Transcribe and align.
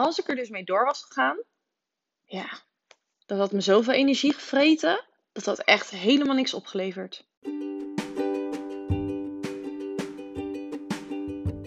als 0.00 0.18
ik 0.18 0.28
er 0.28 0.36
dus 0.36 0.48
mee 0.48 0.64
door 0.64 0.84
was 0.84 1.02
gegaan, 1.02 1.42
ja, 2.24 2.48
dat 3.26 3.38
had 3.38 3.52
me 3.52 3.60
zoveel 3.60 3.94
energie 3.94 4.32
gevreten, 4.32 5.04
dat 5.32 5.44
had 5.44 5.58
echt 5.58 5.90
helemaal 5.90 6.34
niks 6.34 6.54
opgeleverd. 6.54 7.28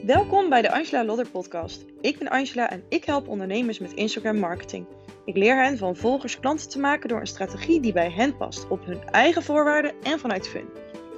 Welkom 0.05 0.49
bij 0.49 0.61
de 0.61 0.71
Angela 0.71 1.05
Lodder 1.05 1.29
podcast. 1.29 1.85
Ik 2.01 2.19
ben 2.19 2.27
Angela 2.27 2.69
en 2.69 2.85
ik 2.89 3.03
help 3.03 3.27
ondernemers 3.27 3.79
met 3.79 3.93
Instagram 3.93 4.39
marketing. 4.39 4.87
Ik 5.25 5.35
leer 5.35 5.63
hen 5.63 5.77
van 5.77 5.95
volgers 5.95 6.39
klanten 6.39 6.69
te 6.69 6.79
maken 6.79 7.09
door 7.09 7.19
een 7.19 7.27
strategie 7.27 7.79
die 7.79 7.93
bij 7.93 8.11
hen 8.11 8.37
past, 8.37 8.67
op 8.67 8.85
hun 8.85 9.03
eigen 9.03 9.43
voorwaarden 9.43 10.01
en 10.01 10.19
vanuit 10.19 10.47
fun. 10.47 10.69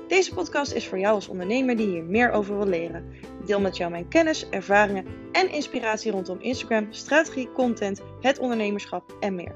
Deze 0.07 0.33
podcast 0.33 0.71
is 0.71 0.87
voor 0.87 0.99
jou 0.99 1.15
als 1.15 1.27
ondernemer 1.27 1.75
die 1.75 1.87
hier 1.87 2.03
meer 2.03 2.31
over 2.31 2.57
wil 2.57 2.67
leren. 2.67 3.13
Deel 3.45 3.59
met 3.59 3.77
jou 3.77 3.91
mijn 3.91 4.07
kennis, 4.07 4.49
ervaringen 4.49 5.31
en 5.31 5.49
inspiratie 5.49 6.11
rondom 6.11 6.41
Instagram, 6.41 6.93
strategie, 6.93 7.51
content, 7.51 8.01
het 8.21 8.39
ondernemerschap 8.39 9.15
en 9.19 9.35
meer. 9.35 9.55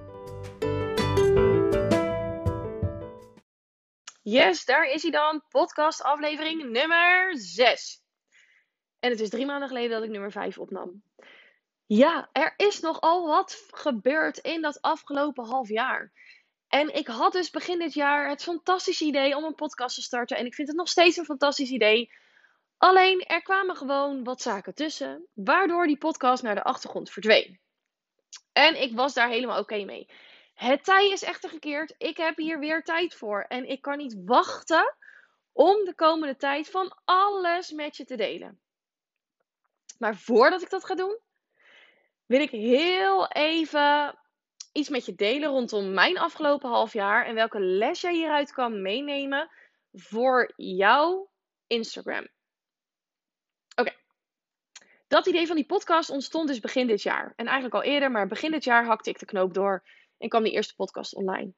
Yes, 4.22 4.66
daar 4.66 4.92
is 4.92 5.02
hij 5.02 5.12
dan. 5.12 5.44
Podcast 5.50 6.02
aflevering 6.04 6.70
nummer 6.70 7.38
6. 7.38 8.04
En 9.00 9.10
het 9.10 9.20
is 9.20 9.30
drie 9.30 9.46
maanden 9.46 9.68
geleden 9.68 9.90
dat 9.90 10.04
ik 10.04 10.10
nummer 10.10 10.32
5 10.32 10.58
opnam. 10.58 11.04
Ja, 11.86 12.30
er 12.32 12.54
is 12.58 12.80
nogal 12.80 13.28
wat 13.28 13.66
gebeurd 13.70 14.38
in 14.38 14.62
dat 14.62 14.82
afgelopen 14.82 15.46
half 15.46 15.70
jaar. 15.70 16.12
En 16.70 16.96
ik 16.96 17.08
had 17.08 17.32
dus 17.32 17.50
begin 17.50 17.80
dit 17.80 17.94
jaar 17.94 18.30
het 18.30 18.44
fantastische 18.44 19.06
idee 19.06 19.36
om 19.36 19.44
een 19.44 19.56
podcast 19.56 19.96
te 19.96 20.02
starten. 20.02 20.38
En 20.38 20.46
ik 20.46 20.54
vind 20.56 20.68
het 20.68 20.78
nog 20.78 20.88
steeds 20.88 21.18
een 21.18 21.26
fantastisch 21.26 21.70
idee. 21.70 22.12
Alleen 22.78 23.22
er 23.22 23.42
kwamen 23.42 23.76
gewoon 23.76 24.24
wat 24.24 24.42
zaken 24.42 24.74
tussen, 24.74 25.28
waardoor 25.34 25.88
die 25.88 25.98
podcast 25.98 26.44
naar 26.44 26.56
de 26.56 26.64
achtergrond 26.64 27.12
verdween. 27.12 27.60
En 28.52 28.82
ik 28.82 28.96
was 28.96 29.14
daar 29.14 29.30
helemaal 29.30 29.60
oké 29.60 29.84
mee. 29.84 30.10
Het 30.54 30.84
tij 30.84 31.10
is 31.10 31.24
echter 31.24 31.50
gekeerd. 31.50 31.96
Ik 31.98 32.18
heb 32.18 32.38
hier 32.38 32.60
weer 32.60 32.84
tijd 32.84 33.16
voor. 33.16 33.42
En 33.42 33.70
ik 33.70 33.82
kan 33.82 33.98
niet 33.98 34.22
wachten 34.26 34.96
om 35.52 35.86
de 35.86 35.96
komende 35.96 36.36
tijd 36.36 36.70
van 36.70 36.98
alles 37.06 37.72
met 37.72 37.98
je 37.98 38.06
te 38.06 38.16
delen. 38.16 38.60
Maar 39.98 40.16
voordat 40.16 40.62
ik 40.62 40.70
dat 40.70 40.86
ga 40.86 40.96
doen, 40.96 41.20
wil 42.26 42.42
ik 42.42 42.50
heel 42.50 43.28
even 43.28 44.19
iets 44.72 44.90
met 44.90 45.06
je 45.06 45.16
delen 45.16 45.50
rondom 45.50 45.94
mijn 45.94 46.18
afgelopen 46.18 46.70
half 46.70 46.94
jaar 46.94 47.26
en 47.26 47.36
welke 47.36 47.60
les 47.60 48.02
jij 48.02 48.14
hieruit 48.14 48.52
kan 48.52 48.82
meenemen 48.82 49.50
voor 49.92 50.54
jouw 50.56 51.30
Instagram. 51.68 52.28
Oké. 53.76 53.92
Dat 55.08 55.26
idee 55.26 55.48
van 55.48 55.56
die 55.56 55.66
podcast 55.66 56.10
ontstond 56.10 56.48
dus 56.48 56.60
begin 56.60 56.88
dit 56.88 57.02
jaar. 57.02 57.34
En 57.36 57.46
eigenlijk 57.46 57.76
al 57.76 57.92
eerder, 57.92 58.12
maar 58.12 58.28
begin 58.28 58.52
dit 58.52 58.64
jaar 58.64 58.86
hakte 58.86 59.10
ik 59.10 59.20
de 59.20 59.26
knoop 59.26 59.54
door 59.54 59.84
en 60.18 60.30
kwam 60.30 60.44
die 60.44 60.54
eerste 60.54 60.76
podcast 60.76 61.16
online. 61.16 61.54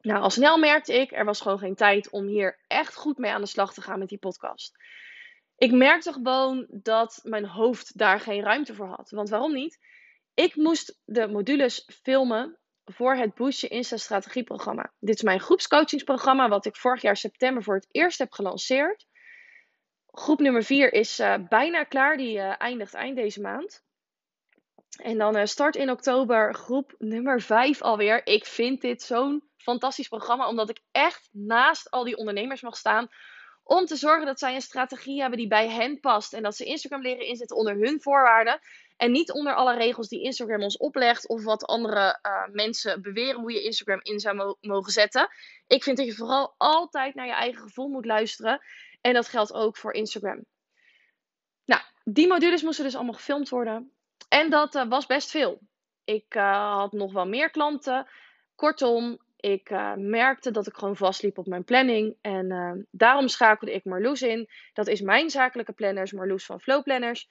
Nou, 0.00 0.22
al 0.22 0.30
snel 0.30 0.58
merkte 0.58 0.94
ik, 0.94 1.12
er 1.12 1.24
was 1.24 1.40
gewoon 1.40 1.58
geen 1.58 1.74
tijd 1.74 2.10
om 2.10 2.26
hier 2.26 2.58
echt 2.66 2.94
goed 2.94 3.18
mee 3.18 3.30
aan 3.30 3.40
de 3.40 3.46
slag 3.46 3.74
te 3.74 3.82
gaan 3.82 3.98
met 3.98 4.08
die 4.08 4.18
podcast. 4.18 4.76
Ik 5.56 5.72
merkte 5.72 6.12
gewoon 6.12 6.66
dat 6.68 7.20
mijn 7.22 7.46
hoofd 7.46 7.98
daar 7.98 8.20
geen 8.20 8.42
ruimte 8.42 8.74
voor 8.74 8.86
had. 8.86 9.10
Want 9.10 9.28
waarom 9.28 9.52
niet? 9.52 9.78
Ik 10.40 10.56
moest 10.56 11.00
de 11.04 11.28
modules 11.28 11.88
filmen 12.02 12.58
voor 12.84 13.14
het 13.14 13.34
Boost 13.34 13.60
Je 13.60 13.68
Insta 13.68 13.96
strategieprogramma. 13.96 14.92
Dit 14.98 15.14
is 15.14 15.22
mijn 15.22 15.40
groepscoachingsprogramma 15.40 16.48
wat 16.48 16.66
ik 16.66 16.76
vorig 16.76 17.02
jaar 17.02 17.16
september 17.16 17.62
voor 17.62 17.74
het 17.74 17.86
eerst 17.90 18.18
heb 18.18 18.32
gelanceerd. 18.32 19.06
Groep 20.06 20.40
nummer 20.40 20.62
4 20.62 20.92
is 20.92 21.20
uh, 21.20 21.34
bijna 21.48 21.84
klaar, 21.84 22.16
die 22.16 22.36
uh, 22.36 22.54
eindigt 22.58 22.94
eind 22.94 23.16
deze 23.16 23.40
maand. 23.40 23.82
En 25.02 25.18
dan 25.18 25.36
uh, 25.36 25.44
start 25.44 25.76
in 25.76 25.90
oktober 25.90 26.54
groep 26.54 26.94
nummer 26.98 27.40
5 27.40 27.82
alweer. 27.82 28.26
Ik 28.26 28.46
vind 28.46 28.80
dit 28.80 29.02
zo'n 29.02 29.48
fantastisch 29.56 30.08
programma, 30.08 30.48
omdat 30.48 30.70
ik 30.70 30.80
echt 30.90 31.28
naast 31.32 31.90
al 31.90 32.04
die 32.04 32.16
ondernemers 32.16 32.60
mag 32.60 32.76
staan. 32.76 33.08
Om 33.72 33.86
te 33.86 33.96
zorgen 33.96 34.26
dat 34.26 34.38
zij 34.38 34.54
een 34.54 34.60
strategie 34.60 35.20
hebben 35.20 35.38
die 35.38 35.48
bij 35.48 35.68
hen 35.68 36.00
past. 36.00 36.32
En 36.32 36.42
dat 36.42 36.56
ze 36.56 36.64
Instagram 36.64 37.02
leren 37.02 37.26
inzetten 37.26 37.56
onder 37.56 37.74
hun 37.74 38.00
voorwaarden. 38.00 38.60
En 38.96 39.12
niet 39.12 39.32
onder 39.32 39.54
alle 39.54 39.74
regels 39.74 40.08
die 40.08 40.22
Instagram 40.22 40.62
ons 40.62 40.76
oplegt 40.76 41.28
of 41.28 41.44
wat 41.44 41.64
andere 41.66 42.18
uh, 42.22 42.54
mensen 42.54 43.02
beweren 43.02 43.40
hoe 43.40 43.52
je 43.52 43.62
Instagram 43.62 44.00
in 44.02 44.20
zou 44.20 44.36
mo 44.36 44.56
mogen 44.60 44.92
zetten. 44.92 45.28
Ik 45.66 45.82
vind 45.82 45.96
dat 45.96 46.06
je 46.06 46.14
vooral 46.14 46.54
altijd 46.56 47.14
naar 47.14 47.26
je 47.26 47.32
eigen 47.32 47.62
gevoel 47.62 47.88
moet 47.88 48.04
luisteren. 48.04 48.60
En 49.00 49.14
dat 49.14 49.28
geldt 49.28 49.52
ook 49.52 49.76
voor 49.76 49.92
Instagram. 49.92 50.44
Nou, 51.64 51.82
die 52.04 52.28
modules 52.28 52.62
moesten 52.62 52.84
dus 52.84 52.94
allemaal 52.94 53.14
gefilmd 53.14 53.48
worden. 53.48 53.92
En 54.28 54.50
dat 54.50 54.74
uh, 54.74 54.88
was 54.88 55.06
best 55.06 55.30
veel. 55.30 55.60
Ik 56.04 56.34
uh, 56.34 56.76
had 56.76 56.92
nog 56.92 57.12
wel 57.12 57.26
meer 57.26 57.50
klanten. 57.50 58.08
Kortom, 58.54 59.18
ik 59.40 59.70
merkte 59.96 60.50
dat 60.50 60.66
ik 60.66 60.74
gewoon 60.74 60.96
vastliep 60.96 61.38
op 61.38 61.46
mijn 61.46 61.64
planning. 61.64 62.16
En 62.20 62.86
daarom 62.90 63.28
schakelde 63.28 63.72
ik 63.72 63.84
Marloes 63.84 64.22
in. 64.22 64.48
Dat 64.72 64.86
is 64.86 65.00
mijn 65.00 65.30
zakelijke 65.30 65.72
planners, 65.72 66.12
Marloes 66.12 66.44
van 66.44 66.60
Flow 66.60 66.82
Planners 66.82 67.28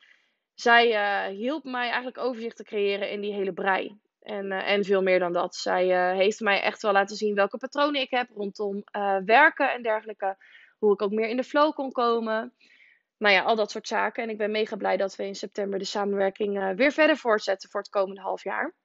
zij 0.60 0.92
uh, 0.92 1.38
hielp 1.38 1.64
mij 1.64 1.86
eigenlijk 1.86 2.18
overzicht 2.18 2.56
te 2.56 2.64
creëren 2.64 3.12
in 3.12 3.22
die 3.22 3.34
hele 3.34 3.54
brei. 3.54 4.00
En, 4.20 4.46
uh, 4.46 4.70
en 4.70 4.84
veel 4.84 5.02
meer 5.02 5.20
dan 5.20 5.34
dat. 5.34 5.56
Zij 5.56 6.16
heeft 6.16 6.40
mij 6.40 6.62
echt 6.62 6.82
wel 6.82 6.92
laten 6.92 7.16
zien 7.16 7.36
welke 7.36 7.58
patronen 7.58 8.02
ik 8.02 8.10
heb 8.10 8.30
rondom 8.36 8.84
werken 9.26 9.74
en 9.74 9.82
dergelijke. 9.82 10.38
Hoe 10.78 10.94
ik 10.94 11.02
ook 11.02 11.12
meer 11.12 11.28
in 11.28 11.38
de 11.38 11.44
flow 11.44 11.74
kon 11.74 11.92
komen. 11.92 12.54
Nou 13.18 13.34
ja, 13.34 13.42
al 13.42 13.56
dat 13.56 13.72
soort 13.72 13.88
zaken. 13.88 14.24
En 14.24 14.30
ik 14.30 14.38
ben 14.38 14.52
mega 14.52 14.76
blij 14.76 14.98
dat 14.98 15.16
we 15.16 15.26
in 15.26 15.36
september 15.36 15.80
de 15.80 15.86
samenwerking 15.86 16.76
weer 16.76 16.92
verder 16.92 17.18
voortzetten 17.18 17.70
voor 17.70 17.82
het 17.82 17.90
komende 17.90 18.22
half 18.22 18.44
jaar. 18.44 18.76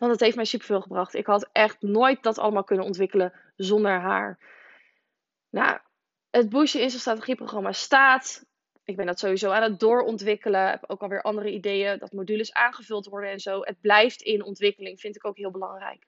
Want 0.00 0.12
het 0.12 0.20
heeft 0.20 0.36
mij 0.36 0.44
superveel 0.44 0.80
gebracht. 0.80 1.14
Ik 1.14 1.26
had 1.26 1.48
echt 1.52 1.82
nooit 1.82 2.22
dat 2.22 2.38
allemaal 2.38 2.64
kunnen 2.64 2.84
ontwikkelen 2.84 3.32
zonder 3.56 4.00
haar. 4.00 4.38
Nou, 5.50 5.78
het 6.30 6.48
Boost 6.48 6.74
Je 6.74 6.90
strategieprogramma 6.90 7.72
staat. 7.72 8.44
Ik 8.84 8.96
ben 8.96 9.06
dat 9.06 9.18
sowieso 9.18 9.50
aan 9.50 9.62
het 9.62 9.80
doorontwikkelen. 9.80 10.68
Heb 10.68 10.84
ook 10.86 11.02
alweer 11.02 11.22
andere 11.22 11.52
ideeën 11.52 11.98
dat 11.98 12.12
modules 12.12 12.52
aangevuld 12.52 13.06
worden 13.06 13.30
en 13.30 13.40
zo. 13.40 13.60
Het 13.60 13.80
blijft 13.80 14.22
in 14.22 14.44
ontwikkeling, 14.44 15.00
vind 15.00 15.16
ik 15.16 15.26
ook 15.26 15.36
heel 15.36 15.50
belangrijk. 15.50 16.06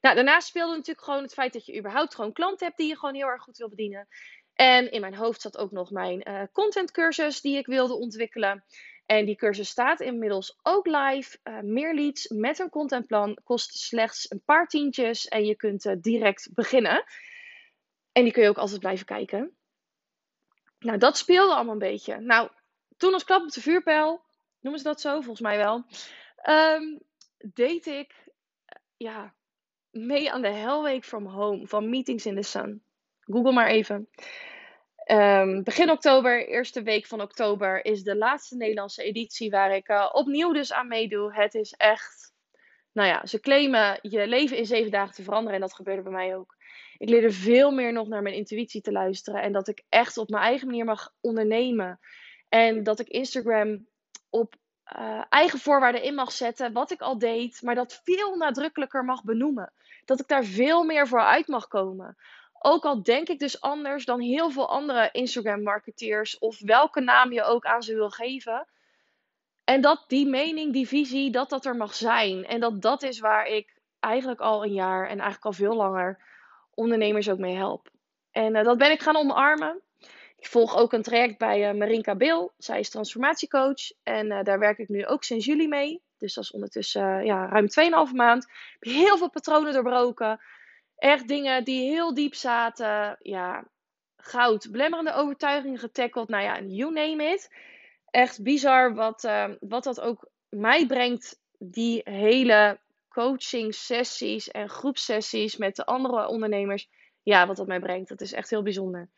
Nou, 0.00 0.14
daarnaast 0.14 0.48
speelde 0.48 0.76
natuurlijk 0.76 1.06
gewoon 1.06 1.22
het 1.22 1.32
feit 1.32 1.52
dat 1.52 1.66
je 1.66 1.78
überhaupt 1.78 2.14
gewoon 2.14 2.32
klanten 2.32 2.66
hebt 2.66 2.78
die 2.78 2.88
je 2.88 2.98
gewoon 2.98 3.14
heel 3.14 3.28
erg 3.28 3.42
goed 3.42 3.56
wil 3.56 3.68
bedienen. 3.68 4.08
En 4.54 4.90
in 4.90 5.00
mijn 5.00 5.14
hoofd 5.14 5.40
zat 5.40 5.58
ook 5.58 5.70
nog 5.70 5.90
mijn 5.90 6.28
uh, 6.28 6.42
contentcursus 6.52 7.40
die 7.40 7.56
ik 7.56 7.66
wilde 7.66 7.94
ontwikkelen. 7.94 8.64
En 9.06 9.24
die 9.24 9.36
cursus 9.36 9.68
staat 9.68 10.00
inmiddels 10.00 10.58
ook 10.62 10.86
live. 10.86 11.38
Uh, 11.44 11.60
meer 11.60 11.94
leads 11.94 12.28
met 12.28 12.58
een 12.58 12.68
contentplan 12.68 13.38
kost 13.44 13.78
slechts 13.78 14.30
een 14.30 14.42
paar 14.44 14.66
tientjes 14.66 15.28
en 15.28 15.44
je 15.44 15.56
kunt 15.56 15.84
uh, 15.84 15.94
direct 15.98 16.48
beginnen. 16.54 17.04
En 18.12 18.22
die 18.22 18.32
kun 18.32 18.42
je 18.42 18.48
ook 18.48 18.58
altijd 18.58 18.80
blijven 18.80 19.06
kijken. 19.06 19.56
Nou, 20.78 20.98
dat 20.98 21.16
speelde 21.16 21.54
allemaal 21.54 21.72
een 21.72 21.78
beetje. 21.78 22.20
Nou, 22.20 22.50
toen 22.96 23.12
als 23.12 23.24
klap 23.24 23.42
op 23.42 23.50
de 23.50 23.60
vuurpijl, 23.60 24.22
noemen 24.60 24.80
ze 24.80 24.88
dat 24.88 25.00
zo, 25.00 25.14
volgens 25.14 25.40
mij 25.40 25.56
wel, 25.56 25.84
um, 26.48 27.00
deed 27.38 27.86
ik 27.86 28.14
ja, 28.96 29.34
mee 29.90 30.32
aan 30.32 30.42
de 30.42 30.48
Hell 30.48 30.82
Week 30.82 31.04
from 31.04 31.26
Home 31.26 31.66
van 31.66 31.90
Meetings 31.90 32.26
in 32.26 32.34
the 32.34 32.42
Sun. 32.42 32.82
Google 33.20 33.52
maar 33.52 33.68
even. 33.68 34.08
Um, 35.12 35.62
begin 35.62 35.90
oktober, 35.90 36.48
eerste 36.48 36.82
week 36.82 37.06
van 37.06 37.20
oktober, 37.20 37.84
is 37.84 38.02
de 38.02 38.16
laatste 38.16 38.56
Nederlandse 38.56 39.02
editie 39.02 39.50
waar 39.50 39.76
ik 39.76 39.88
uh, 39.88 40.10
opnieuw 40.12 40.52
dus 40.52 40.72
aan 40.72 40.88
meedoe. 40.88 41.34
Het 41.34 41.54
is 41.54 41.72
echt, 41.72 42.32
nou 42.92 43.08
ja, 43.08 43.26
ze 43.26 43.40
claimen 43.40 43.98
je 44.02 44.26
leven 44.26 44.56
in 44.56 44.66
zeven 44.66 44.90
dagen 44.90 45.14
te 45.14 45.22
veranderen 45.22 45.54
en 45.54 45.60
dat 45.60 45.74
gebeurde 45.74 46.02
bij 46.02 46.12
mij 46.12 46.36
ook. 46.36 46.56
Ik 46.98 47.08
leerde 47.08 47.30
veel 47.30 47.70
meer 47.70 47.92
nog 47.92 48.08
naar 48.08 48.22
mijn 48.22 48.34
intuïtie 48.34 48.80
te 48.80 48.92
luisteren. 48.92 49.42
En 49.42 49.52
dat 49.52 49.68
ik 49.68 49.82
echt 49.88 50.18
op 50.18 50.28
mijn 50.28 50.42
eigen 50.42 50.66
manier 50.66 50.84
mag 50.84 51.12
ondernemen. 51.20 52.00
En 52.48 52.82
dat 52.82 53.00
ik 53.00 53.08
Instagram 53.08 53.86
op 54.30 54.54
uh, 54.98 55.22
eigen 55.28 55.58
voorwaarden 55.58 56.02
in 56.02 56.14
mag 56.14 56.32
zetten. 56.32 56.72
Wat 56.72 56.90
ik 56.90 57.00
al 57.00 57.18
deed. 57.18 57.62
Maar 57.62 57.74
dat 57.74 58.00
veel 58.04 58.36
nadrukkelijker 58.36 59.04
mag 59.04 59.24
benoemen. 59.24 59.72
Dat 60.04 60.20
ik 60.20 60.28
daar 60.28 60.44
veel 60.44 60.84
meer 60.84 61.08
voor 61.08 61.20
uit 61.20 61.46
mag 61.46 61.68
komen. 61.68 62.16
Ook 62.58 62.84
al 62.84 63.02
denk 63.02 63.28
ik 63.28 63.38
dus 63.38 63.60
anders 63.60 64.04
dan 64.04 64.20
heel 64.20 64.50
veel 64.50 64.68
andere 64.68 65.08
Instagram-marketeers. 65.12 66.38
Of 66.38 66.60
welke 66.60 67.00
naam 67.00 67.32
je 67.32 67.42
ook 67.42 67.64
aan 67.64 67.82
ze 67.82 67.94
wil 67.94 68.10
geven. 68.10 68.66
En 69.64 69.80
dat 69.80 70.04
die 70.06 70.26
mening, 70.26 70.72
die 70.72 70.88
visie, 70.88 71.30
dat 71.30 71.50
dat 71.50 71.64
er 71.64 71.76
mag 71.76 71.94
zijn. 71.94 72.46
En 72.46 72.60
dat 72.60 72.82
dat 72.82 73.02
is 73.02 73.18
waar 73.18 73.46
ik 73.46 73.74
eigenlijk 74.00 74.40
al 74.40 74.64
een 74.64 74.72
jaar 74.72 75.02
en 75.02 75.18
eigenlijk 75.20 75.44
al 75.44 75.52
veel 75.52 75.74
langer 75.74 76.18
ondernemers 76.74 77.30
ook 77.30 77.38
mee 77.38 77.56
help. 77.56 77.90
En 78.30 78.54
uh, 78.54 78.64
dat 78.64 78.78
ben 78.78 78.90
ik 78.90 79.00
gaan 79.00 79.16
omarmen. 79.16 79.80
Ik 80.38 80.46
volg 80.46 80.76
ook 80.76 80.92
een 80.92 81.02
traject 81.02 81.38
bij 81.38 81.68
uh, 81.68 81.78
Marinka 81.78 82.14
Bil. 82.14 82.52
Zij 82.58 82.78
is 82.78 82.90
transformatiecoach. 82.90 83.92
En 84.02 84.26
uh, 84.26 84.42
daar 84.42 84.58
werk 84.58 84.78
ik 84.78 84.88
nu 84.88 85.06
ook 85.06 85.24
sinds 85.24 85.44
juli 85.44 85.68
mee. 85.68 86.02
Dus 86.18 86.34
dat 86.34 86.44
is 86.44 86.50
ondertussen 86.50 87.24
ja, 87.24 87.48
ruim 87.48 88.08
2,5 88.08 88.14
maand. 88.14 88.44
Ik 88.44 88.76
heb 88.80 88.92
heel 88.92 89.18
veel 89.18 89.30
patronen 89.30 89.72
doorbroken. 89.72 90.40
Echt 90.96 91.28
dingen 91.28 91.64
die 91.64 91.90
heel 91.90 92.14
diep 92.14 92.34
zaten. 92.34 93.16
Ja, 93.22 93.64
goud. 94.16 94.70
Belemmerende 94.70 95.12
overtuigingen 95.12 95.78
getackeld. 95.78 96.28
Nou 96.28 96.42
ja, 96.42 96.60
you 96.60 96.92
name 96.92 97.24
it. 97.24 97.54
Echt 98.10 98.42
bizar 98.42 98.94
wat, 98.94 99.28
wat 99.60 99.84
dat 99.84 100.00
ook 100.00 100.30
mij 100.48 100.86
brengt 100.86 101.40
die 101.58 102.00
hele 102.04 102.80
coaching 103.08 103.74
sessies 103.74 104.50
en 104.50 104.68
groepsessies 104.68 105.56
met 105.56 105.76
de 105.76 105.84
andere 105.86 106.28
ondernemers, 106.28 106.88
ja, 107.22 107.46
wat 107.46 107.56
dat 107.56 107.66
mij 107.66 107.80
brengt, 107.80 108.08
dat 108.08 108.20
is 108.20 108.32
echt 108.32 108.50
heel 108.50 108.62
bijzonder. 108.62 109.10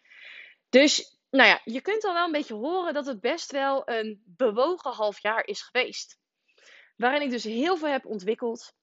Dus, 0.69 1.19
nou 1.31 1.49
ja, 1.49 1.61
je 1.65 1.81
kunt 1.81 2.05
al 2.05 2.13
wel 2.13 2.25
een 2.25 2.33
beetje 2.33 2.55
horen 2.55 2.95
dat 2.95 3.07
het 3.07 3.21
best 3.21 3.53
wel 3.53 3.83
een 3.85 4.23
bewogen 4.25 4.93
half 4.93 5.23
jaar 5.23 5.47
is 5.47 5.63
geweest. 5.63 6.19
Waarin 6.97 7.23
ik 7.23 7.31
dus 7.31 7.45
heel 7.45 7.77
veel 7.77 7.89
heb 7.89 8.07
ontwikkeld. 8.07 8.75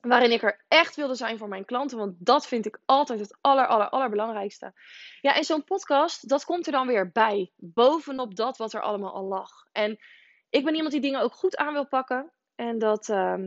Waarin 0.00 0.32
ik 0.32 0.42
er 0.42 0.64
echt 0.68 0.96
wilde 0.96 1.14
zijn 1.14 1.38
voor 1.38 1.48
mijn 1.48 1.64
klanten. 1.64 1.98
Want 1.98 2.14
dat 2.18 2.46
vind 2.46 2.66
ik 2.66 2.78
altijd 2.84 3.20
het 3.20 3.38
aller, 3.40 3.66
aller, 3.66 3.88
allerbelangrijkste. 3.88 4.72
Ja, 5.20 5.34
en 5.34 5.44
zo'n 5.44 5.64
podcast, 5.64 6.28
dat 6.28 6.44
komt 6.44 6.66
er 6.66 6.72
dan 6.72 6.86
weer 6.86 7.10
bij. 7.10 7.52
Bovenop 7.56 8.36
dat 8.36 8.56
wat 8.56 8.72
er 8.72 8.80
allemaal 8.80 9.12
al 9.12 9.24
lag. 9.24 9.50
En 9.72 9.98
ik 10.50 10.64
ben 10.64 10.74
iemand 10.74 10.92
die 10.92 11.00
dingen 11.00 11.20
ook 11.20 11.34
goed 11.34 11.56
aan 11.56 11.72
wil 11.72 11.86
pakken. 11.86 12.32
En 12.54 12.78
dat, 12.78 13.08
uh, 13.08 13.44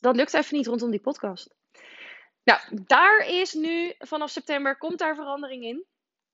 dat 0.00 0.16
lukt 0.16 0.34
even 0.34 0.56
niet 0.56 0.66
rondom 0.66 0.90
die 0.90 1.00
podcast. 1.00 1.54
Nou, 2.44 2.60
daar 2.84 3.26
is 3.28 3.52
nu 3.52 3.94
vanaf 3.98 4.30
september 4.30 4.76
komt 4.76 4.98
daar 4.98 5.14
verandering 5.14 5.64
in. 5.64 5.84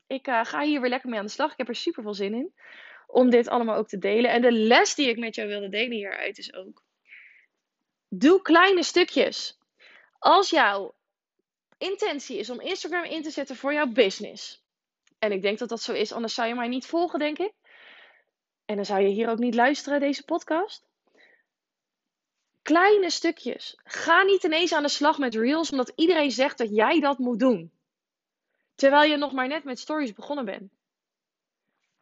Ik 0.07 0.29
uh, 0.29 0.45
ga 0.45 0.63
hier 0.63 0.81
weer 0.81 0.91
lekker 0.91 1.11
mee 1.11 1.19
aan 1.19 1.25
de 1.25 1.31
slag. 1.31 1.53
Ik 1.53 1.59
heb 1.59 1.69
er 1.69 1.75
super 1.75 2.03
veel 2.03 2.15
zin 2.15 2.35
in. 2.35 2.55
Om 3.07 3.31
dit 3.31 3.49
allemaal 3.49 3.77
ook 3.77 3.89
te 3.89 3.99
delen. 3.99 4.31
En 4.31 4.43
de 4.43 4.53
les 4.53 4.95
die 4.95 5.09
ik 5.09 5.19
met 5.19 5.35
jou 5.35 5.49
wilde 5.49 5.69
delen 5.69 5.97
hieruit 5.97 6.39
is 6.39 6.55
ook. 6.55 6.83
Doe 8.13 8.43
kleine 8.43 8.83
stukjes. 8.83 9.59
Als 10.19 10.51
jouw 10.51 10.95
intentie 11.79 12.39
is 12.39 12.51
om 12.51 12.61
Instagram 12.61 13.05
in 13.05 13.23
te 13.23 13.31
zetten 13.31 13.57
voor 13.57 13.73
jouw 13.73 13.87
business. 13.87 14.63
En 15.19 15.33
ik 15.33 15.43
denk 15.43 15.59
dat 15.59 15.69
dat 15.69 15.83
zo 15.83 15.93
is, 15.93 16.13
anders 16.13 16.35
zou 16.35 16.49
je 16.49 16.55
mij 16.55 16.69
niet 16.69 16.87
volgen, 16.87 17.19
denk 17.19 17.39
ik. 17.39 17.53
En 18.65 18.77
dan 18.77 18.85
zou 18.85 19.01
je 19.01 19.09
hier 19.09 19.29
ook 19.29 19.39
niet 19.39 19.55
luisteren, 19.55 20.01
deze 20.01 20.25
podcast. 20.25 20.89
Kleine 22.63 23.11
stukjes. 23.11 23.79
Ga 23.85 24.23
niet 24.23 24.45
ineens 24.45 24.73
aan 24.73 24.83
de 24.83 24.89
slag 24.89 25.19
met 25.19 25.35
reels 25.35 25.71
omdat 25.71 25.93
iedereen 25.95 26.31
zegt 26.31 26.59
dat 26.59 26.71
jij 26.71 27.01
dat 27.01 27.19
moet 27.19 27.39
doen. 27.39 27.73
Terwijl 28.75 29.11
je 29.11 29.17
nog 29.17 29.33
maar 29.33 29.49
net 29.49 29.65
met 29.65 29.79
stories 29.79 30.13
begonnen 30.13 30.45
bent. 30.45 30.73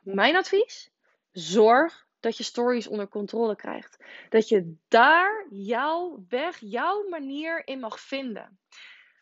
Mijn 0.01 0.37
advies? 0.37 0.91
Zorg 1.33 2.07
dat 2.21 2.37
je 2.37 2.43
stories 2.43 2.87
onder 2.87 3.09
controle 3.09 3.57
krijgt. 3.57 4.05
Dat 4.29 4.49
je 4.49 4.77
daar 4.89 5.47
jouw 5.51 6.25
weg, 6.29 6.59
jouw 6.61 7.09
manier 7.09 7.67
in 7.67 7.81
mag 7.81 8.01
vinden. 8.01 8.59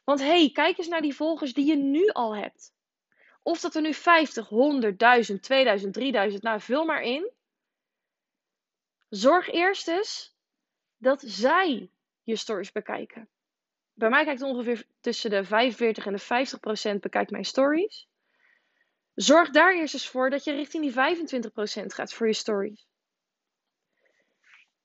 Want 0.05 0.21
hé, 0.21 0.27
hey, 0.27 0.51
kijk 0.53 0.79
eens 0.79 0.89
naar 0.89 1.01
die 1.01 1.15
volgers 1.15 1.55
die 1.55 1.67
je 1.67 1.77
nu 1.77 2.09
al 2.09 2.37
hebt. 2.37 2.75
Of 3.43 3.61
dat 3.61 3.75
er 3.75 3.83
nu 3.83 3.95
50, 3.95 4.49
100, 4.49 4.99
1000, 4.99 5.43
2000, 5.43 5.95
3000, 5.95 6.43
nou 6.43 6.61
vul 6.61 6.85
maar 6.85 7.03
in. 7.03 7.31
Zorg 9.09 9.51
eerst 9.51 9.89
eens 9.89 10.37
dat 10.97 11.23
zij 11.27 11.91
je 12.23 12.37
stories 12.37 12.73
bekijken. 12.73 13.29
Bij 13.95 14.09
mij 14.09 14.25
kijkt 14.25 14.43
ongeveer 14.43 14.87
tussen 15.01 15.31
de 15.31 15.45
45 15.45 16.07
en 16.07 16.13
de 16.13 16.19
50 16.19 16.61
procent 16.61 17.01
bekijkt 17.01 17.31
mijn 17.31 17.45
stories. 17.45 18.09
Zorg 19.17 19.51
daar 19.51 19.75
eerst 19.75 19.95
eens 19.95 20.09
voor 20.09 20.31
dat 20.31 20.45
je 20.45 20.53
richting 20.53 20.83
die 20.83 20.93
25 20.93 21.53
procent 21.53 21.95
gaat 21.95 22.13
voor 22.13 22.27
je 22.27 22.33
stories. 22.33 22.87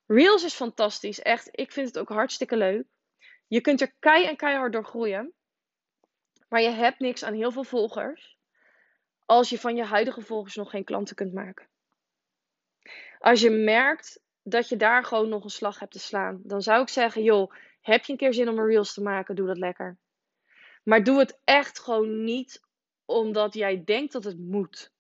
Reels 0.05 0.43
is 0.43 0.53
fantastisch, 0.53 1.21
echt. 1.21 1.49
Ik 1.51 1.71
vind 1.71 1.87
het 1.87 1.99
ook 1.99 2.09
hartstikke 2.09 2.57
leuk. 2.57 2.85
Je 3.47 3.61
kunt 3.61 3.81
er 3.81 3.93
kei 3.99 4.25
en 4.25 4.35
keihard 4.35 4.73
door 4.73 4.85
groeien. 4.85 5.33
Maar 6.49 6.61
je 6.61 6.69
hebt 6.69 6.99
niks 6.99 7.23
aan 7.23 7.33
heel 7.33 7.51
veel 7.51 7.63
volgers. 7.63 8.37
Als 9.25 9.49
je 9.49 9.59
van 9.59 9.75
je 9.75 9.83
huidige 9.83 10.21
volgers 10.21 10.55
nog 10.55 10.69
geen 10.69 10.83
klanten 10.83 11.15
kunt 11.15 11.33
maken. 11.33 11.67
Als 13.19 13.41
je 13.41 13.49
merkt 13.49 14.21
dat 14.43 14.69
je 14.69 14.77
daar 14.77 15.03
gewoon 15.03 15.29
nog 15.29 15.43
een 15.43 15.49
slag 15.49 15.79
hebt 15.79 15.91
te 15.91 15.99
slaan. 15.99 16.41
Dan 16.43 16.61
zou 16.61 16.81
ik 16.81 16.89
zeggen, 16.89 17.23
joh, 17.23 17.53
heb 17.81 18.05
je 18.05 18.11
een 18.11 18.17
keer 18.17 18.33
zin 18.33 18.49
om 18.49 18.57
een 18.57 18.67
reels 18.67 18.93
te 18.93 19.01
maken, 19.01 19.35
doe 19.35 19.47
dat 19.47 19.57
lekker. 19.57 19.97
Maar 20.83 21.03
doe 21.03 21.19
het 21.19 21.39
echt 21.43 21.79
gewoon 21.79 22.23
niet 22.23 22.61
omdat 23.11 23.53
jij 23.53 23.83
denkt 23.83 24.13
dat 24.13 24.23
het 24.23 24.39
moet. 24.39 24.91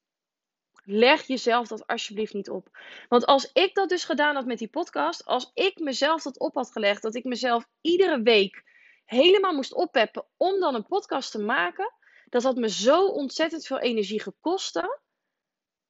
Leg 0.83 1.27
jezelf 1.27 1.67
dat 1.67 1.87
alsjeblieft 1.87 2.33
niet 2.33 2.49
op. 2.49 2.77
Want 3.09 3.25
als 3.25 3.51
ik 3.53 3.73
dat 3.73 3.89
dus 3.89 4.03
gedaan 4.03 4.35
had 4.35 4.45
met 4.45 4.57
die 4.57 4.69
podcast, 4.69 5.25
als 5.25 5.51
ik 5.53 5.79
mezelf 5.79 6.21
dat 6.21 6.39
op 6.39 6.55
had 6.55 6.71
gelegd, 6.71 7.01
dat 7.01 7.15
ik 7.15 7.23
mezelf 7.23 7.67
iedere 7.81 8.21
week 8.21 8.63
helemaal 9.05 9.53
moest 9.53 9.73
oppeppen 9.73 10.25
om 10.37 10.59
dan 10.59 10.75
een 10.75 10.87
podcast 10.87 11.31
te 11.31 11.39
maken, 11.39 11.93
dat 12.29 12.43
had 12.43 12.55
me 12.55 12.69
zo 12.69 13.07
ontzettend 13.07 13.65
veel 13.65 13.79
energie 13.79 14.21
gekost. 14.21 14.81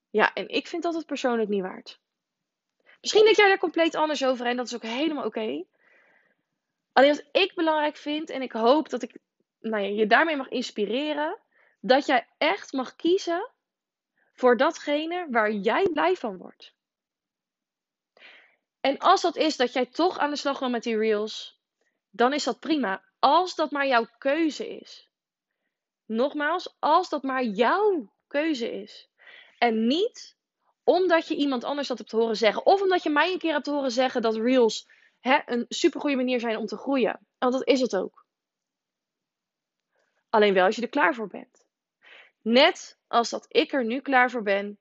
Ja, 0.09 0.33
en 0.33 0.47
ik 0.47 0.67
vind 0.67 0.83
dat 0.83 0.93
het 0.93 1.05
persoonlijk 1.05 1.49
niet 1.49 1.61
waard. 1.61 1.99
Misschien 3.01 3.23
denk 3.23 3.35
jij 3.35 3.47
daar 3.47 3.57
compleet 3.57 3.95
anders 3.95 4.25
over 4.25 4.45
en 4.45 4.57
dat 4.57 4.65
is 4.65 4.75
ook 4.75 4.83
helemaal 4.83 5.25
oké. 5.25 5.63
Alleen 6.93 7.09
wat 7.15 7.25
ik 7.31 7.55
belangrijk 7.55 7.97
vind, 7.97 8.29
en 8.29 8.41
ik 8.41 8.51
hoop 8.51 8.89
dat 8.89 9.01
ik 9.01 9.17
nou 9.59 9.83
ja, 9.83 9.89
je 9.89 10.07
daarmee 10.07 10.35
mag 10.35 10.47
inspireren, 10.47 11.39
dat 11.81 12.05
jij 12.05 12.27
echt 12.37 12.73
mag 12.73 12.95
kiezen 12.95 13.49
voor 14.33 14.57
datgene 14.57 15.27
waar 15.29 15.51
jij 15.51 15.89
blij 15.93 16.15
van 16.15 16.37
wordt. 16.37 16.73
En 18.79 18.97
als 18.97 19.21
dat 19.21 19.35
is 19.35 19.57
dat 19.57 19.73
jij 19.73 19.85
toch 19.85 20.17
aan 20.17 20.29
de 20.29 20.35
slag 20.35 20.57
gaat 20.57 20.69
met 20.69 20.83
die 20.83 20.97
reels, 20.97 21.59
dan 22.09 22.33
is 22.33 22.43
dat 22.43 22.59
prima. 22.59 23.03
Als 23.19 23.55
dat 23.55 23.71
maar 23.71 23.87
jouw 23.87 24.07
keuze 24.17 24.77
is. 24.79 25.09
Nogmaals, 26.05 26.75
als 26.79 27.09
dat 27.09 27.23
maar 27.23 27.43
jouw 27.43 28.13
keuze 28.27 28.71
is. 28.71 29.09
En 29.57 29.87
niet 29.87 30.37
omdat 30.83 31.27
je 31.27 31.35
iemand 31.35 31.63
anders 31.63 31.87
dat 31.87 31.97
hebt 31.97 32.11
horen 32.11 32.37
zeggen. 32.37 32.65
Of 32.65 32.81
omdat 32.81 33.03
je 33.03 33.09
mij 33.09 33.31
een 33.31 33.39
keer 33.39 33.53
hebt 33.53 33.65
horen 33.65 33.91
zeggen 33.91 34.21
dat 34.21 34.35
reels 34.35 34.87
hè, 35.19 35.39
een 35.45 35.65
supergoeie 35.69 36.15
manier 36.15 36.39
zijn 36.39 36.57
om 36.57 36.65
te 36.65 36.77
groeien. 36.77 37.27
Want 37.37 37.53
dat 37.53 37.67
is 37.67 37.81
het 37.81 37.95
ook. 37.95 38.25
Alleen 40.29 40.53
wel 40.53 40.65
als 40.65 40.75
je 40.75 40.81
er 40.81 40.89
klaar 40.89 41.15
voor 41.15 41.27
bent. 41.27 41.65
Net 42.41 42.99
als 43.07 43.29
dat 43.29 43.45
ik 43.47 43.73
er 43.73 43.85
nu 43.85 43.99
klaar 43.99 44.31
voor 44.31 44.43
ben 44.43 44.79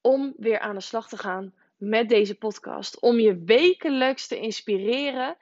om 0.00 0.34
weer 0.36 0.58
aan 0.58 0.74
de 0.74 0.80
slag 0.80 1.08
te 1.08 1.16
gaan 1.16 1.54
met 1.76 2.08
deze 2.08 2.38
podcast. 2.38 3.00
Om 3.00 3.18
je 3.18 3.42
wekelijks 3.44 4.26
te 4.26 4.38
inspireren 4.38 5.36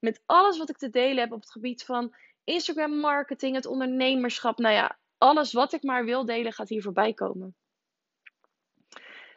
met 0.00 0.22
alles 0.26 0.58
wat 0.58 0.68
ik 0.68 0.76
te 0.76 0.90
delen 0.90 1.18
heb 1.18 1.32
op 1.32 1.40
het 1.40 1.50
gebied 1.50 1.84
van 1.84 2.14
Instagram 2.44 2.96
marketing, 2.96 3.54
het 3.54 3.66
ondernemerschap. 3.66 4.58
Nou 4.58 4.74
ja, 4.74 4.98
alles 5.18 5.52
wat 5.52 5.72
ik 5.72 5.82
maar 5.82 6.04
wil 6.04 6.24
delen 6.24 6.52
gaat 6.52 6.68
hier 6.68 6.82
voorbij 6.82 7.14
komen. 7.14 7.54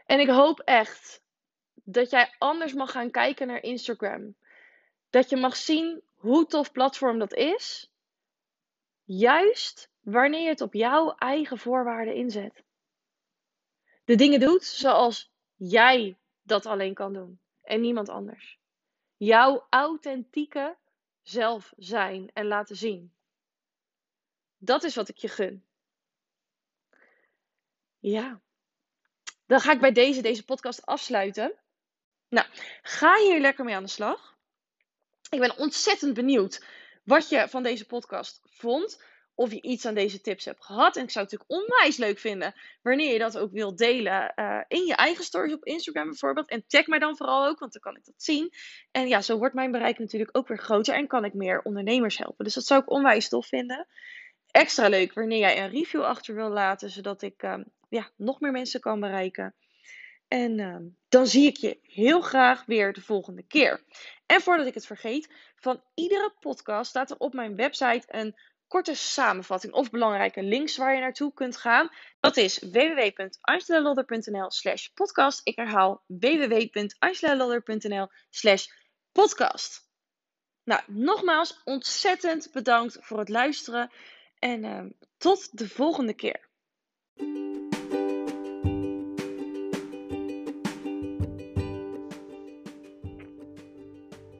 En 0.05 0.19
ik 0.19 0.29
hoop 0.29 0.59
echt 0.59 1.21
dat 1.73 2.09
jij 2.09 2.35
anders 2.37 2.73
mag 2.73 2.91
gaan 2.91 3.11
kijken 3.11 3.47
naar 3.47 3.63
Instagram. 3.63 4.35
Dat 5.09 5.29
je 5.29 5.37
mag 5.37 5.55
zien 5.55 6.01
hoe 6.15 6.45
tof 6.45 6.71
platform 6.71 7.19
dat 7.19 7.33
is. 7.33 7.91
Juist 9.03 9.88
wanneer 9.99 10.41
je 10.41 10.47
het 10.47 10.61
op 10.61 10.73
jouw 10.73 11.15
eigen 11.15 11.57
voorwaarden 11.57 12.15
inzet. 12.15 12.63
De 14.05 14.15
dingen 14.15 14.39
doet 14.39 14.63
zoals 14.63 15.31
jij 15.55 16.17
dat 16.41 16.65
alleen 16.65 16.93
kan 16.93 17.13
doen 17.13 17.39
en 17.61 17.81
niemand 17.81 18.09
anders. 18.09 18.59
Jouw 19.17 19.67
authentieke 19.69 20.77
zelf 21.21 21.73
zijn 21.77 22.29
en 22.33 22.45
laten 22.45 22.75
zien. 22.75 23.13
Dat 24.57 24.83
is 24.83 24.95
wat 24.95 25.09
ik 25.09 25.17
je 25.17 25.27
gun. 25.27 25.65
Ja. 27.99 28.41
Dan 29.45 29.59
ga 29.59 29.71
ik 29.71 29.79
bij 29.79 29.91
deze, 29.91 30.21
deze 30.21 30.45
podcast 30.45 30.85
afsluiten. 30.85 31.53
Nou, 32.27 32.47
ga 32.81 33.15
hier 33.15 33.39
lekker 33.39 33.65
mee 33.65 33.75
aan 33.75 33.83
de 33.83 33.89
slag. 33.89 34.37
Ik 35.29 35.39
ben 35.39 35.57
ontzettend 35.57 36.13
benieuwd 36.13 36.65
wat 37.03 37.29
je 37.29 37.49
van 37.49 37.63
deze 37.63 37.85
podcast 37.85 38.41
vond. 38.45 39.03
Of 39.39 39.51
je 39.51 39.61
iets 39.61 39.85
aan 39.85 39.93
deze 39.93 40.21
tips 40.21 40.45
hebt 40.45 40.65
gehad. 40.65 40.95
En 40.95 41.03
ik 41.03 41.09
zou 41.11 41.25
het 41.25 41.33
natuurlijk 41.33 41.69
onwijs 41.69 41.97
leuk 41.97 42.19
vinden 42.19 42.53
wanneer 42.81 43.13
je 43.13 43.19
dat 43.19 43.37
ook 43.37 43.51
wilt 43.51 43.77
delen 43.77 44.33
uh, 44.35 44.61
in 44.67 44.85
je 44.85 44.95
eigen 44.95 45.23
stories 45.23 45.53
op 45.53 45.65
Instagram 45.65 46.07
bijvoorbeeld. 46.07 46.49
En 46.49 46.63
tag 46.67 46.87
mij 46.87 46.99
dan 46.99 47.17
vooral 47.17 47.47
ook, 47.47 47.59
want 47.59 47.71
dan 47.71 47.81
kan 47.81 47.95
ik 47.95 48.05
dat 48.05 48.13
zien. 48.17 48.53
En 48.91 49.07
ja, 49.07 49.21
zo 49.21 49.37
wordt 49.37 49.53
mijn 49.53 49.71
bereik 49.71 49.99
natuurlijk 49.99 50.37
ook 50.37 50.47
weer 50.47 50.57
groter 50.57 50.93
en 50.93 51.07
kan 51.07 51.25
ik 51.25 51.33
meer 51.33 51.61
ondernemers 51.61 52.17
helpen. 52.17 52.45
Dus 52.45 52.53
dat 52.53 52.65
zou 52.65 52.81
ik 52.81 52.89
onwijs 52.89 53.29
tof 53.29 53.47
vinden. 53.47 53.87
Extra 54.51 54.87
leuk 54.87 55.13
wanneer 55.13 55.39
jij 55.39 55.63
een 55.63 55.69
review 55.69 56.03
achter 56.03 56.35
wil 56.35 56.49
laten, 56.49 56.89
zodat 56.89 57.21
ik 57.21 57.43
uh, 57.43 57.57
ja, 57.89 58.09
nog 58.15 58.39
meer 58.39 58.51
mensen 58.51 58.79
kan 58.79 58.99
bereiken. 58.99 59.55
En 60.27 60.57
uh, 60.57 60.75
dan 61.09 61.27
zie 61.27 61.47
ik 61.47 61.57
je 61.57 61.79
heel 61.81 62.21
graag 62.21 62.65
weer 62.65 62.93
de 62.93 63.01
volgende 63.01 63.43
keer. 63.43 63.83
En 64.25 64.41
voordat 64.41 64.67
ik 64.67 64.73
het 64.73 64.85
vergeet, 64.85 65.29
van 65.55 65.81
iedere 65.93 66.33
podcast 66.39 66.89
staat 66.89 67.11
er 67.11 67.17
op 67.17 67.33
mijn 67.33 67.55
website 67.55 68.03
een 68.07 68.35
korte 68.69 68.95
samenvatting 68.95 69.73
of 69.73 69.89
belangrijke 69.89 70.43
links 70.43 70.77
waar 70.77 70.93
je 70.93 70.99
naartoe 70.99 71.33
kunt 71.33 71.57
gaan. 71.57 71.89
Dat 72.19 72.37
is 72.37 72.59
www.angelalodder.nl 72.59 74.51
slash 74.51 74.87
podcast. 74.87 75.41
Ik 75.43 75.55
herhaal 75.55 76.03
www.angelalodder.nl 76.07 78.07
slash 78.29 78.67
podcast. 79.11 79.87
Nou, 80.63 80.81
nogmaals 80.87 81.61
ontzettend 81.63 82.51
bedankt 82.51 82.97
voor 82.99 83.19
het 83.19 83.29
luisteren 83.29 83.91
en 84.39 84.63
uh, 84.63 84.85
tot 85.17 85.57
de 85.57 85.69
volgende 85.69 86.13
keer. 86.13 86.47